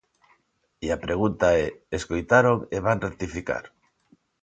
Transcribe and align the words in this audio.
E 0.85 0.87
a 0.95 1.01
pregunta 1.05 1.47
é, 1.63 1.65
¿escoitaron 1.97 2.57
e 2.75 2.77
van 2.85 3.03
rectificar? 3.07 3.65